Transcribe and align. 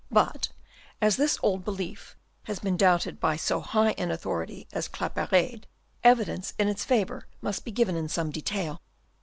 But 0.09 0.49
as 0.99 1.15
this 1.15 1.37
old 1.43 1.63
belief 1.63 2.15
has 2.45 2.57
been 2.59 2.75
doubted 2.75 3.19
by 3.19 3.35
so 3.35 3.59
high 3.59 3.91
an 3.99 4.09
authority 4.09 4.67
as 4.73 4.87
Claparede, 4.87 5.67
evidence 6.03 6.53
in 6.57 6.67
its 6.67 6.83
favour 6.83 7.27
must 7.39 7.63
be 7.63 7.71
given 7.71 7.95
in 7.95 8.09
some 8.09 8.31
detail. 8.31 8.81